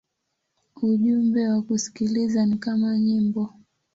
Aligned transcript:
Ujumbe 0.81 1.47
wa 1.47 1.61
kusikiliza 1.61 2.45
ni 2.45 2.57
kama 2.57 2.99
nyimbo. 2.99 3.53